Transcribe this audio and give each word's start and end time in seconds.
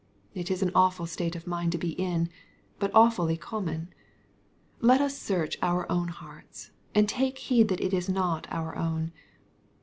—It 0.41 0.49
is 0.49 0.63
an 0.63 0.71
awful 0.73 1.05
state 1.05 1.35
of 1.35 1.45
mind 1.45 1.71
to 1.73 1.77
be 1.77 1.95
in^ 1.95 2.27
but 2.79 2.89
awfully 2.95 3.37
common. 3.37 3.93
Let 4.79 4.99
us 4.99 5.15
search 5.15 5.57
our 5.61 5.85
own 5.91 6.09
hearts^ 6.09 6.71
and 6.95 7.07
take 7.07 7.37
heed 7.37 7.67
that 7.67 7.81
it 7.81 7.93
is 7.93 8.09
not 8.09 8.47
our 8.49 8.75
own. 8.75 9.11